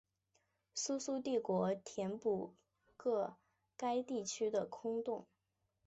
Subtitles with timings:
[0.73, 2.55] 苏苏帝国填补
[2.97, 3.35] 个
[3.77, 5.27] 该地区的空洞。